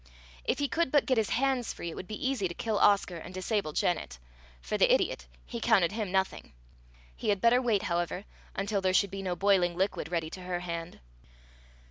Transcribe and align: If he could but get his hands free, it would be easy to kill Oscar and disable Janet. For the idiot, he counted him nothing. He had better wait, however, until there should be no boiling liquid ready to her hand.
If 0.45 0.57
he 0.57 0.67
could 0.67 0.91
but 0.91 1.05
get 1.05 1.19
his 1.19 1.29
hands 1.29 1.73
free, 1.73 1.91
it 1.91 1.95
would 1.95 2.07
be 2.07 2.27
easy 2.27 2.47
to 2.47 2.55
kill 2.55 2.79
Oscar 2.79 3.17
and 3.17 3.35
disable 3.35 3.71
Janet. 3.71 4.17
For 4.59 4.75
the 4.75 4.91
idiot, 4.91 5.27
he 5.45 5.59
counted 5.59 5.91
him 5.91 6.11
nothing. 6.11 6.53
He 7.15 7.29
had 7.29 7.39
better 7.39 7.61
wait, 7.61 7.83
however, 7.83 8.25
until 8.55 8.81
there 8.81 8.95
should 8.95 9.11
be 9.11 9.21
no 9.21 9.35
boiling 9.35 9.77
liquid 9.77 10.09
ready 10.09 10.31
to 10.31 10.41
her 10.41 10.61
hand. 10.61 11.01